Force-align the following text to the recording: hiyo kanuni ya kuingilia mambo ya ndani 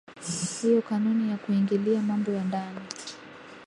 hiyo 0.61 0.81
kanuni 0.81 1.31
ya 1.31 1.37
kuingilia 1.37 2.01
mambo 2.01 2.31
ya 2.31 2.43
ndani 2.43 2.79